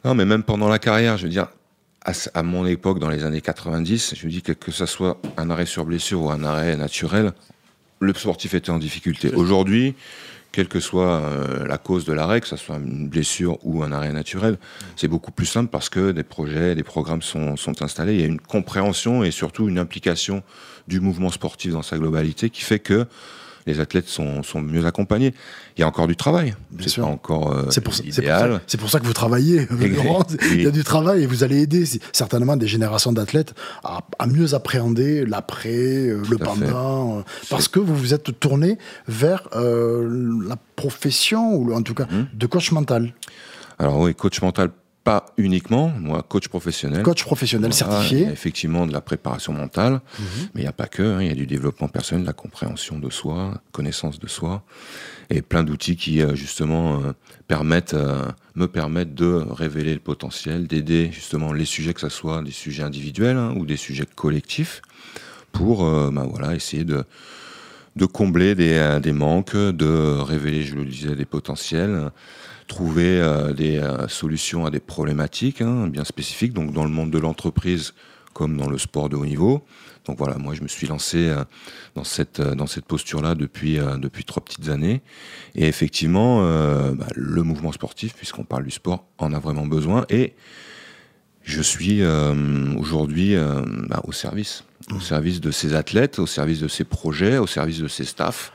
Non, 0.03 0.15
mais 0.15 0.25
même 0.25 0.43
pendant 0.43 0.67
la 0.67 0.79
carrière, 0.79 1.17
je 1.17 1.23
veux 1.23 1.29
dire, 1.29 1.47
à, 2.33 2.43
mon 2.43 2.65
époque, 2.65 2.99
dans 2.99 3.09
les 3.09 3.23
années 3.23 3.39
90, 3.39 4.15
je 4.17 4.25
me 4.25 4.31
dis 4.31 4.41
que 4.41 4.51
que 4.51 4.71
ça 4.71 4.87
soit 4.87 5.17
un 5.37 5.49
arrêt 5.49 5.65
sur 5.65 5.85
blessure 5.85 6.21
ou 6.23 6.31
un 6.31 6.43
arrêt 6.43 6.75
naturel, 6.75 7.31
le 7.99 8.13
sportif 8.13 8.53
était 8.53 8.71
en 8.71 8.79
difficulté. 8.79 9.31
Aujourd'hui, 9.33 9.95
quelle 10.53 10.67
que 10.67 10.79
soit 10.79 11.19
euh, 11.19 11.65
la 11.65 11.77
cause 11.77 12.05
de 12.05 12.13
l'arrêt, 12.13 12.39
que 12.39 12.47
ce 12.47 12.55
soit 12.55 12.77
une 12.77 13.09
blessure 13.09 13.57
ou 13.63 13.83
un 13.83 13.91
arrêt 13.91 14.13
naturel, 14.13 14.57
c'est 14.95 15.07
beaucoup 15.07 15.31
plus 15.31 15.47
simple 15.47 15.69
parce 15.69 15.89
que 15.89 16.11
des 16.11 16.23
projets, 16.23 16.75
des 16.75 16.83
programmes 16.83 17.23
sont, 17.23 17.57
sont 17.57 17.81
installés. 17.81 18.13
Il 18.13 18.21
y 18.21 18.23
a 18.23 18.27
une 18.27 18.39
compréhension 18.39 19.23
et 19.23 19.31
surtout 19.31 19.67
une 19.67 19.79
implication 19.79 20.43
du 20.87 20.99
mouvement 20.99 21.29
sportif 21.29 21.73
dans 21.73 21.81
sa 21.81 21.97
globalité 21.97 22.51
qui 22.51 22.61
fait 22.61 22.79
que 22.79 23.07
les 23.65 23.79
athlètes 23.79 24.07
sont, 24.07 24.43
sont 24.43 24.61
mieux 24.61 24.85
accompagnés. 24.85 25.33
Il 25.77 25.81
y 25.81 25.83
a 25.83 25.87
encore 25.87 26.07
du 26.07 26.15
travail. 26.15 26.53
C'est 26.79 27.01
pas 27.01 27.07
encore 27.07 27.51
euh, 27.51 27.67
c'est 27.69 27.81
pour, 27.81 27.93
idéal. 28.03 28.61
C'est 28.67 28.79
pour, 28.79 28.89
ça 28.89 28.99
que 28.99 29.05
vous 29.05 29.13
travaillez. 29.13 29.67
Il 30.51 30.61
y 30.61 30.67
a 30.67 30.71
du 30.71 30.83
travail 30.83 31.23
et 31.23 31.25
vous 31.25 31.43
allez 31.43 31.61
aider 31.61 31.85
certainement 32.11 32.57
des 32.57 32.67
générations 32.67 33.11
d'athlètes 33.11 33.53
à, 33.83 34.01
à, 34.19 34.27
mieux 34.27 34.53
appréhender 34.53 35.25
l'après, 35.25 35.69
euh, 35.69 36.21
le 36.29 36.37
pendant, 36.37 37.19
euh, 37.19 37.21
parce 37.49 37.67
que 37.67 37.79
vous 37.79 37.95
vous 37.95 38.13
êtes 38.13 38.39
tourné 38.39 38.77
vers 39.07 39.47
euh, 39.55 40.39
la 40.47 40.57
profession 40.75 41.55
ou 41.55 41.73
en 41.73 41.81
tout 41.81 41.93
cas 41.93 42.05
mmh. 42.05 42.27
de 42.33 42.45
coach 42.47 42.71
mental. 42.71 43.13
Alors 43.79 43.99
oui, 43.99 44.13
coach 44.13 44.41
mental 44.41 44.69
pas 45.03 45.25
uniquement, 45.37 45.89
moi, 45.99 46.23
coach 46.23 46.47
professionnel. 46.47 47.03
Coach 47.03 47.23
professionnel 47.23 47.73
certifié. 47.73 48.27
effectivement 48.27 48.87
de 48.87 48.93
la 48.93 49.01
préparation 49.01 49.51
mentale, 49.51 49.93
mhm. 49.93 50.25
mais 50.53 50.61
il 50.61 50.63
n'y 50.63 50.67
a 50.67 50.73
pas 50.73 50.87
que, 50.87 51.03
hein, 51.03 51.21
il 51.21 51.27
y 51.27 51.31
a 51.31 51.35
du 51.35 51.45
développement 51.45 51.89
personnel, 51.89 52.21
de 52.21 52.27
la 52.27 52.33
compréhension 52.33 52.99
de 52.99 53.09
soi, 53.09 53.61
connaissance 53.73 54.17
de 54.19 54.27
soi, 54.27 54.63
et 55.29 55.41
plein 55.41 55.63
d'outils 55.63 55.97
qui, 55.97 56.21
euh, 56.21 56.35
justement, 56.35 57.01
euh, 57.01 57.11
permettent, 57.47 57.95
euh, 57.95 58.23
me 58.55 58.67
permettent 58.67 59.13
de 59.13 59.43
révéler 59.49 59.93
le 59.93 59.99
potentiel, 59.99 60.67
d'aider, 60.67 61.09
justement, 61.11 61.51
les 61.51 61.65
sujets, 61.65 61.93
que 61.93 62.01
ce 62.01 62.09
soit 62.09 62.41
des 62.41 62.51
sujets 62.51 62.83
individuels 62.83 63.37
hein, 63.37 63.53
ou 63.57 63.65
des 63.65 63.77
sujets 63.77 64.07
collectifs, 64.15 64.81
pour, 65.51 65.85
ben 65.85 66.23
voilà, 66.23 66.55
essayer 66.55 66.83
de, 66.83 67.03
de 67.95 68.05
combler 68.07 68.55
des, 68.55 68.97
des 69.03 69.13
manques, 69.13 69.55
de 69.55 70.17
révéler, 70.19 70.63
je 70.63 70.73
le 70.73 70.83
disais, 70.83 71.15
des 71.15 71.25
potentiels, 71.25 72.09
trouver 72.73 73.19
euh, 73.21 73.53
des 73.53 73.77
euh, 73.77 74.07
solutions 74.07 74.65
à 74.65 74.71
des 74.71 74.79
problématiques 74.79 75.61
hein, 75.61 75.87
bien 75.87 76.03
spécifiques, 76.03 76.53
donc 76.53 76.73
dans 76.73 76.85
le 76.85 76.89
monde 76.89 77.11
de 77.11 77.19
l'entreprise 77.19 77.93
comme 78.33 78.57
dans 78.57 78.67
le 78.67 78.79
sport 78.79 79.09
de 79.09 79.15
haut 79.15 79.27
niveau. 79.27 79.63
Donc 80.05 80.17
voilà, 80.17 80.39
moi 80.39 80.55
je 80.55 80.63
me 80.63 80.67
suis 80.67 80.87
lancé 80.87 81.27
euh, 81.27 81.43
dans 81.93 82.03
cette 82.03 82.41
dans 82.41 82.65
cette 82.65 82.85
posture-là 82.85 83.35
depuis 83.35 83.77
depuis 83.99 84.25
trois 84.25 84.43
petites 84.43 84.69
années, 84.69 85.03
et 85.53 85.67
effectivement, 85.67 86.41
bah, 86.93 87.05
le 87.15 87.43
mouvement 87.43 87.71
sportif, 87.71 88.15
puisqu'on 88.15 88.43
parle 88.43 88.63
du 88.63 88.71
sport, 88.71 89.05
en 89.19 89.33
a 89.33 89.39
vraiment 89.39 89.67
besoin 89.67 90.05
et 90.09 90.33
je 91.43 91.61
suis 91.61 92.01
aujourd'hui 92.77 93.35
bah, 93.87 94.01
au 94.05 94.11
service, 94.11 94.63
au 94.89 94.95
mmh. 94.95 95.01
service 95.01 95.41
de 95.41 95.51
ces 95.51 95.75
athlètes, 95.75 96.17
au 96.17 96.25
service 96.25 96.59
de 96.59 96.67
ces 96.67 96.85
projets, 96.85 97.37
au 97.37 97.47
service 97.47 97.79
de 97.79 97.87
ces 97.87 98.05
staffs, 98.05 98.51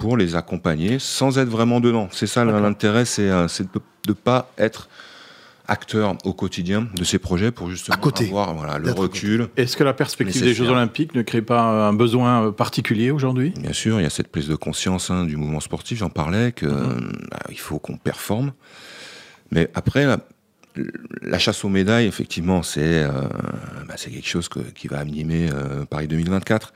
pour 0.00 0.16
les 0.16 0.34
accompagner 0.34 0.98
sans 0.98 1.38
être 1.38 1.48
vraiment 1.48 1.78
dedans. 1.78 2.08
C'est 2.10 2.26
ça 2.26 2.44
l'intérêt, 2.44 3.04
c'est 3.04 3.28
de 3.28 3.80
ne 4.08 4.12
pas 4.14 4.50
être 4.56 4.88
acteur 5.68 6.16
au 6.24 6.32
quotidien 6.32 6.88
de 6.96 7.04
ces 7.04 7.18
projets 7.18 7.52
pour 7.52 7.70
justement 7.70 7.96
avoir 7.96 8.54
voilà, 8.54 8.78
le 8.78 8.90
recul. 8.90 9.48
Est-ce 9.56 9.76
que 9.76 9.84
la 9.84 9.92
perspective 9.92 10.42
des 10.42 10.54
Jeux 10.54 10.68
Olympiques 10.68 11.14
ne 11.14 11.22
crée 11.22 11.42
pas 11.42 11.60
un 11.60 11.92
besoin 11.92 12.50
particulier 12.50 13.10
aujourd'hui? 13.10 13.50
Bien 13.60 13.74
sûr, 13.74 14.00
il 14.00 14.02
y 14.02 14.06
a 14.06 14.10
cette 14.10 14.28
prise 14.28 14.48
de 14.48 14.56
conscience 14.56 15.10
hein, 15.10 15.24
du 15.26 15.36
mouvement 15.36 15.60
sportif, 15.60 15.98
j'en 15.98 16.10
parlais, 16.10 16.52
qu'il 16.52 16.68
mhm. 16.68 17.12
bah, 17.30 17.38
faut 17.56 17.78
qu'on 17.78 17.98
performe. 17.98 18.52
Mais 19.52 19.68
après, 19.74 20.06
la, 21.22 21.38
chasse 21.38 21.64
aux 21.64 21.68
médailles, 21.68 22.06
effectivement, 22.06 22.62
c'est 22.62 22.80
euh, 23.02 23.10
bah, 23.88 23.94
quelque 23.96 24.26
chose 24.26 24.48
qui 24.74 24.88
va 24.88 24.98
animer 24.98 25.48
euh, 25.52 25.84
Paris 25.84 26.08
2024. 26.08 26.72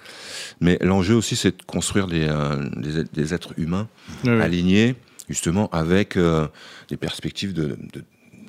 Mais 0.61 0.79
l'enjeu 0.81 1.15
aussi, 1.15 1.37
c'est 1.37 1.57
de 1.59 1.63
construire 1.63 2.07
des, 2.07 2.27
euh, 2.29 2.69
des, 3.13 3.35
êtres 3.35 3.55
humains 3.59 3.89
alignés, 4.25 4.97
justement, 5.29 5.69
avec 5.71 6.19
des 6.19 6.97
perspectives 6.97 7.53
de, 7.53 7.79
de 7.93 8.05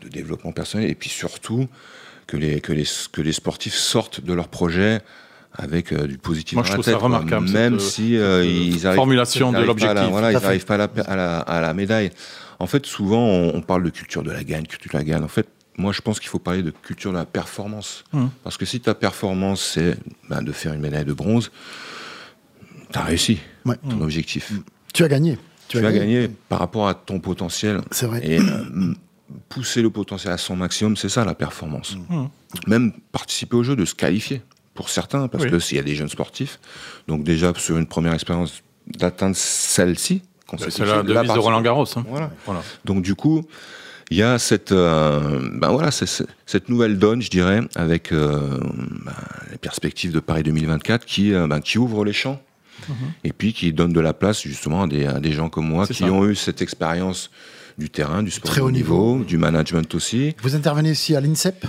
de 0.06 0.10
développement 0.10 0.52
personnel 0.52 0.90
et 0.90 0.96
puis 0.96 1.10
surtout 1.10 1.68
que 2.28 2.38
les, 2.38 2.62
que 2.62 2.74
les, 2.74 2.86
que 3.12 3.22
les 3.22 3.34
sportifs 3.34 3.75
sortent 3.75 4.22
de 4.22 4.34
leur 4.34 4.48
projet 4.48 5.02
avec 5.57 5.91
euh, 5.91 6.07
du 6.07 6.17
positif 6.17 6.55
Moi, 6.55 6.63
je 6.63 6.74
trouve 6.74 6.85
ça 6.85 6.97
remarquable. 6.97 7.50
Même 7.50 7.79
si 7.79 8.17
euh, 8.17 8.45
ils 8.45 8.85
arrivent, 8.85 8.97
formulation 8.97 9.51
de 9.51 9.59
l'objectif. 9.59 10.09
Voilà, 10.09 10.31
ils 10.31 10.41
n'arrivent 10.41 10.65
pas 10.65 10.75
à 10.75 10.77
la, 10.77 10.89
à, 11.05 11.15
la, 11.15 11.39
à 11.39 11.62
la, 11.62 11.74
médaille. 11.74 12.12
En 12.59 12.67
fait, 12.67 12.85
souvent, 12.85 13.25
on, 13.25 13.62
parle 13.62 13.83
de 13.83 13.89
culture 13.89 14.24
de 14.24 14.31
la 14.31 14.43
gagne, 14.43 14.65
culture 14.65 14.91
de 14.91 14.97
la 14.97 15.03
gagne. 15.03 15.24
En 15.24 15.27
fait, 15.27 15.47
moi, 15.77 15.91
je 15.91 16.01
pense 16.01 16.19
qu'il 16.19 16.29
faut 16.29 16.39
parler 16.39 16.63
de 16.63 16.71
culture 16.71 17.12
de 17.12 17.17
la 17.17 17.25
performance. 17.25 18.03
Hum. 18.13 18.29
Parce 18.43 18.57
que 18.57 18.65
si 18.65 18.79
ta 18.79 18.93
performance, 18.93 19.62
c'est 19.74 19.97
ben, 20.29 20.41
de 20.41 20.51
faire 20.51 20.74
une 20.74 20.81
médaille 20.81 21.05
de 21.05 21.13
bronze, 21.13 21.51
tu 22.91 22.97
as 22.97 23.03
réussi 23.03 23.39
ton 23.65 24.01
objectif. 24.01 24.53
Tu 24.93 25.03
as 25.03 25.07
gagné. 25.07 25.38
Tu, 25.67 25.83
as, 25.83 25.91
gagné. 25.91 26.29
par 26.47 26.59
rapport 26.59 26.88
à 26.88 26.93
ton 26.93 27.19
potentiel. 27.19 27.81
C'est 27.91 28.05
vrai. 28.05 28.21
Et, 28.24 28.39
euh, 28.39 28.93
pousser 29.50 29.81
le 29.81 29.89
potentiel 29.89 30.31
à 30.31 30.38
son 30.38 30.55
maximum, 30.55 30.95
c'est 30.95 31.09
ça 31.09 31.25
la 31.25 31.33
performance. 31.33 31.97
Mmh. 32.09 32.25
Même 32.67 32.93
participer 33.12 33.55
au 33.55 33.63
jeu, 33.63 33.75
de 33.75 33.83
se 33.83 33.95
qualifier 33.95 34.43
pour 34.75 34.89
certains, 34.89 35.27
parce 35.27 35.46
que 35.46 35.58
s'il 35.58 35.77
y 35.77 35.79
a 35.79 35.84
des 35.84 35.96
jeunes 35.96 36.10
sportifs, 36.10 36.60
donc 37.08 37.24
déjà 37.24 37.53
sur 37.58 37.77
une 37.77 37.88
première 37.88 38.13
expérience 38.13 38.62
d'atteindre 38.86 39.36
celle-ci, 39.36 40.22
c'est 40.58 40.86
la 40.86 41.01
devise 41.01 41.34
de 41.34 41.39
Roland 41.39 41.62
Garros. 41.62 41.88
Hein. 41.98 42.05
Voilà. 42.08 42.32
Donc 42.84 43.01
du 43.01 43.15
coup, 43.15 43.44
il 44.12 44.17
y 44.17 44.24
a 44.24 44.38
cette, 44.38 44.72
euh, 44.72 45.50
ben 45.53 45.70
voilà, 45.70 45.89
cette 45.91 46.70
nouvelle 46.70 47.00
donne, 47.00 47.22
je 47.22 47.29
dirais, 47.29 47.62
avec 47.75 48.12
euh, 48.12 48.60
ben, 49.03 49.13
les 49.51 49.58
perspectives 49.58 50.12
de 50.12 50.20
Paris 50.20 50.44
2024 50.44 51.05
qui, 51.05 51.34
euh, 51.34 51.48
ben, 51.48 51.60
qui 51.62 51.79
ouvre 51.79 52.05
les 52.05 52.13
champs. 52.13 52.39
Mmh. 52.88 52.94
Et 53.24 53.32
puis 53.32 53.53
qui 53.53 53.72
donne 53.72 53.94
de 53.94 54.01
la 54.01 54.13
place 54.13 54.44
justement 54.44 54.84
à 54.84 54.88
des, 54.88 55.08
des 55.22 55.32
gens 55.32 55.50
comme 55.50 55.65
moi 55.65 55.88
qui 55.88 56.03
ont 56.03 56.25
eu 56.25 56.36
cette 56.36 56.62
expérience 56.62 57.32
du 57.77 57.89
terrain, 57.89 58.22
du 58.22 58.32
sport 58.32 58.51
Très 58.51 58.62
haut 58.62 58.70
niveau, 58.70 59.20
du 59.20 59.38
management 59.38 59.96
aussi. 59.96 60.36
Vous 60.41 60.55
intervenez 60.55 60.91
aussi 60.91 61.15
à 61.15 61.22
l'INSEP? 61.22 61.65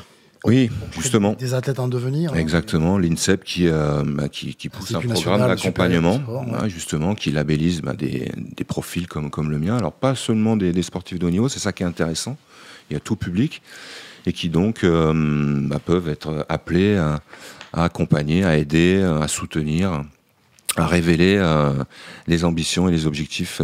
Oui, 0.46 0.70
justement. 0.92 1.34
Des 1.34 1.54
athlètes 1.54 1.78
en 1.78 1.88
devenir. 1.88 2.32
Hein. 2.32 2.36
Exactement, 2.36 2.98
l'INSEP 2.98 3.44
qui, 3.44 3.68
euh, 3.68 4.02
bah, 4.04 4.28
qui, 4.28 4.54
qui, 4.54 4.68
pousse 4.68 4.94
un 4.94 5.00
programme 5.00 5.48
d'accompagnement, 5.48 6.20
justement, 6.66 7.14
qui 7.14 7.30
labellise 7.30 7.82
bah, 7.82 7.94
des, 7.94 8.30
des, 8.36 8.64
profils 8.64 9.06
comme, 9.06 9.30
comme 9.30 9.50
le 9.50 9.58
mien. 9.58 9.76
Alors, 9.76 9.92
pas 9.92 10.14
seulement 10.14 10.56
des, 10.56 10.72
des 10.72 10.82
sportifs 10.82 11.18
de 11.18 11.26
haut 11.26 11.30
niveau, 11.30 11.48
c'est 11.48 11.60
ça 11.60 11.72
qui 11.72 11.82
est 11.82 11.86
intéressant. 11.86 12.36
Il 12.90 12.94
y 12.94 12.96
a 12.96 13.00
tout 13.00 13.16
public 13.16 13.62
et 14.26 14.32
qui 14.32 14.48
donc 14.48 14.84
euh, 14.84 15.12
bah, 15.68 15.80
peuvent 15.84 16.08
être 16.08 16.46
appelés 16.48 16.96
à, 16.96 17.20
à, 17.72 17.84
accompagner, 17.84 18.44
à 18.44 18.56
aider, 18.56 19.02
à 19.02 19.28
soutenir, 19.28 20.04
à 20.76 20.86
révéler 20.86 21.36
euh, 21.38 21.72
les 22.26 22.44
ambitions 22.44 22.88
et 22.88 22.92
les 22.92 23.06
objectifs 23.06 23.60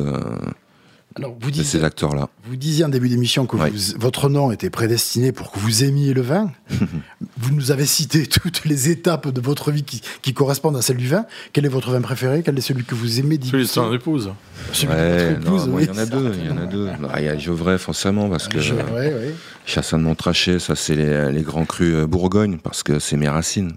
alors, 1.17 1.37
vous 1.41 1.51
disiez, 1.51 1.65
ces 1.65 1.85
acteurs-là. 1.85 2.29
Vous 2.45 2.57
disiez 2.57 2.85
en 2.85 2.89
début 2.89 3.09
d'émission 3.09 3.47
que 3.47 3.57
votre 3.99 4.29
nom 4.29 4.51
était 4.51 4.71
prédestiné 4.71 5.33
pour 5.33 5.53
que 5.53 5.59
vous 5.59 5.85
aimiez 5.85 6.15
le 6.15 6.23
vin. 6.23 6.51
vous 6.71 7.55
nous 7.55 7.71
avez 7.71 7.87
cité 7.87 8.27
toutes 8.43 8.65
les 8.65 8.91
étapes 8.91 9.29
de 9.29 9.41
votre 9.41 9.71
vie 9.71 9.85
qui, 9.85 10.35
correspondent 10.35 10.77
à 10.77 10.83
celle 10.83 10.97
du 10.97 11.09
vin. 11.09 11.27
Quel 11.53 11.67
est 11.67 11.69
votre 11.69 11.91
vin 11.91 12.01
préféré? 12.01 12.43
Quel 12.43 12.57
est 12.57 12.63
celui 12.63 12.85
que 12.85 12.95
vous 12.95 13.21
aimez 13.21 13.39
Celui 13.43 13.65
de 13.65 13.69
son 13.69 13.93
épouse. 13.93 14.33
Celui 14.73 14.95
de 14.95 15.45
votre 15.45 15.69
épouse, 15.69 15.71
Il 15.81 15.87
y 15.87 15.91
en 15.91 15.99
a 15.99 16.07
deux. 16.07 16.33
Il 16.39 16.47
y 16.47 16.51
en 16.51 16.59
a 16.59 16.67
deux. 16.67 16.89
il 17.19 17.25
y 17.25 17.29
a 17.29 17.37
Gevrey, 17.37 17.79
forcément, 17.79 18.29
parce 18.29 18.49
que 18.49 18.61
Gevrey, 18.61 19.15
oui. 19.15 19.35
Chassin 19.67 19.99
de 19.99 20.05
Montrachet, 20.05 20.59
ça 20.59 20.75
c'est 20.75 20.97
les, 20.97 21.43
grands 21.43 21.65
crus 21.65 21.95
euh, 21.95 22.07
Bourgogne, 22.07 22.59
parce 22.59 22.83
que 22.83 22.99
c'est 22.99 23.17
mes 23.17 23.29
racines. 23.29 23.73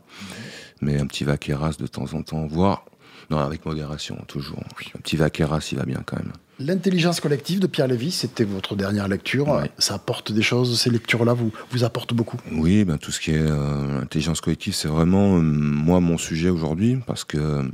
Mais 0.81 0.99
un 0.99 1.05
petit 1.05 1.23
Vaqueras 1.23 1.73
de 1.79 1.87
temps 1.87 2.13
en 2.13 2.21
temps, 2.21 2.47
voire 2.47 2.85
non, 3.29 3.39
avec 3.39 3.65
modération, 3.65 4.17
toujours. 4.27 4.63
Un 4.95 4.99
petit 4.99 5.17
Vaqueras, 5.17 5.67
il 5.71 5.77
va 5.77 5.85
bien 5.85 6.03
quand 6.05 6.17
même. 6.17 6.31
L'intelligence 6.57 7.19
collective 7.19 7.59
de 7.59 7.67
Pierre 7.67 7.87
Lévy, 7.87 8.11
c'était 8.11 8.45
votre 8.45 8.75
dernière 8.75 9.09
lecture. 9.09 9.63
Ça 9.77 9.95
apporte 9.95 10.31
des 10.31 10.41
choses, 10.41 10.79
ces 10.79 10.89
lectures-là 10.89 11.33
vous, 11.33 11.51
vous 11.71 11.83
apportent 11.83 12.13
beaucoup? 12.13 12.37
Oui, 12.51 12.85
ben, 12.85 12.97
tout 12.97 13.11
ce 13.11 13.19
qui 13.19 13.31
est 13.31 13.41
euh, 13.41 14.01
intelligence 14.01 14.39
collective, 14.39 14.73
c'est 14.73 14.87
vraiment, 14.87 15.35
euh, 15.35 15.41
moi, 15.41 15.99
mon 15.99 16.17
sujet 16.17 16.49
aujourd'hui, 16.49 16.97
parce 17.05 17.25
que 17.25 17.69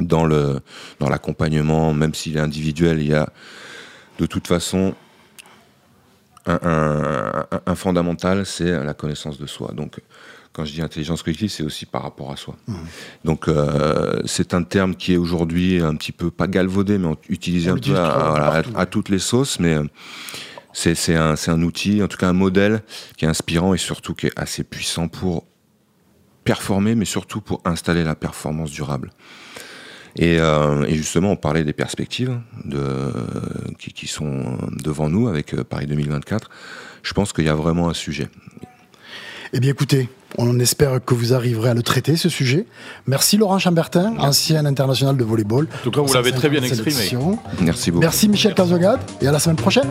dans, 0.00 0.24
le, 0.26 0.60
dans 0.98 1.08
l'accompagnement, 1.08 1.94
même 1.94 2.12
s'il 2.12 2.36
est 2.36 2.40
individuel, 2.40 3.00
il 3.00 3.08
y 3.08 3.14
a 3.14 3.28
de 4.18 4.26
toute 4.26 4.48
façon 4.48 4.94
un, 6.46 7.46
un 7.66 7.74
fondamental, 7.74 8.46
c'est 8.46 8.82
la 8.84 8.94
connaissance 8.94 9.38
de 9.38 9.46
soi. 9.46 9.72
Donc, 9.74 10.00
quand 10.58 10.64
je 10.64 10.72
dis 10.72 10.82
intelligence 10.82 11.22
collective, 11.22 11.50
c'est 11.50 11.62
aussi 11.62 11.86
par 11.86 12.02
rapport 12.02 12.32
à 12.32 12.36
soi. 12.36 12.56
Mmh. 12.66 12.74
Donc 13.24 13.46
euh, 13.46 14.20
c'est 14.24 14.54
un 14.54 14.64
terme 14.64 14.96
qui 14.96 15.12
est 15.12 15.16
aujourd'hui 15.16 15.80
un 15.80 15.94
petit 15.94 16.10
peu 16.10 16.32
pas 16.32 16.48
galvaudé, 16.48 16.98
mais 16.98 17.10
utilisé 17.28 17.70
un 17.70 17.76
peu 17.76 17.94
à, 17.96 18.86
toutes 18.86 19.08
les 19.08 19.20
sauces, 19.20 19.60
mais 19.60 19.74
euh, 19.74 19.84
c'est 20.72 21.14
un, 21.14 21.36
un, 21.46 21.62
outil, 21.62 22.02
en 22.02 22.08
tout 22.08 22.16
cas 22.16 22.28
un 22.28 22.32
modèle 22.32 22.82
qui 23.16 23.24
est 23.24 23.28
inspirant 23.28 23.72
et 23.72 23.78
surtout 23.78 24.14
qui 24.14 24.26
est 24.26 24.32
assez 24.34 24.64
puissant 24.64 25.06
pour 25.06 25.46
performer, 26.42 26.96
mais 26.96 27.04
surtout 27.04 27.40
pour 27.40 27.62
installer 27.64 28.02
la 28.02 28.16
performance 28.16 28.72
durable. 28.72 29.12
Et, 30.16 30.40
euh, 30.40 30.88
justement, 30.88 31.30
on 31.30 31.36
parlait 31.36 31.62
des 31.62 31.72
perspectives 31.72 32.36
de, 32.64 33.12
qui, 33.78 33.92
qui, 33.92 34.08
sont 34.08 34.58
devant 34.82 35.08
nous 35.08 35.28
avec 35.28 35.54
Paris 35.62 35.86
2024. 35.86 36.50
Je 37.04 37.12
pense 37.12 37.32
qu'il 37.32 37.44
y 37.44 37.48
a 37.48 37.54
vraiment 37.54 37.88
un 37.88 37.94
sujet. 37.94 38.28
Eh 39.52 39.60
bien 39.60 39.70
écoutez, 39.70 40.08
on 40.36 40.58
espère 40.60 41.02
que 41.04 41.14
vous 41.14 41.32
arriverez 41.32 41.70
à 41.70 41.74
le 41.74 41.82
traiter, 41.82 42.16
ce 42.16 42.28
sujet. 42.28 42.66
Merci 43.06 43.38
Laurent 43.38 43.58
Chambertin, 43.58 44.14
ancien 44.18 44.66
international 44.66 45.16
de 45.16 45.24
volleyball. 45.24 45.66
En 45.80 45.82
tout 45.84 45.90
cas, 45.90 46.00
vous 46.02 46.12
l'avez 46.12 46.32
très 46.32 46.48
bien 46.48 46.62
exprimé. 46.62 47.08
Merci 47.60 47.90
beaucoup. 47.90 48.02
Merci 48.02 48.28
Michel 48.28 48.54
Cazogade 48.54 49.00
et 49.22 49.26
à 49.26 49.32
la 49.32 49.38
semaine 49.38 49.56
prochaine. 49.56 49.88